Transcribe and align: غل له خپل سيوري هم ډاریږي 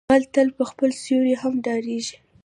غل 0.09 0.23
له 0.57 0.63
خپل 0.71 0.89
سيوري 1.01 1.35
هم 1.41 1.53
ډاریږي 1.65 2.17